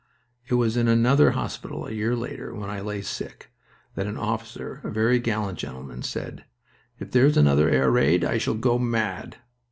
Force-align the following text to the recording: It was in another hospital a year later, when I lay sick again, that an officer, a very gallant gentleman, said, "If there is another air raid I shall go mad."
It 0.47 0.55
was 0.55 0.77
in 0.77 0.87
another 0.87 1.29
hospital 1.37 1.85
a 1.85 1.91
year 1.91 2.15
later, 2.15 2.55
when 2.55 2.71
I 2.71 2.81
lay 2.81 3.03
sick 3.03 3.51
again, 3.93 3.93
that 3.93 4.07
an 4.07 4.17
officer, 4.17 4.81
a 4.83 4.89
very 4.89 5.19
gallant 5.19 5.59
gentleman, 5.59 6.01
said, 6.01 6.43
"If 6.97 7.11
there 7.11 7.27
is 7.27 7.37
another 7.37 7.69
air 7.69 7.91
raid 7.91 8.23
I 8.25 8.39
shall 8.39 8.55
go 8.55 8.79
mad." 8.79 9.37